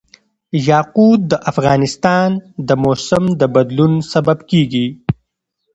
[0.69, 2.29] یاقوت د افغانستان
[2.67, 4.87] د موسم د بدلون سبب کېږي.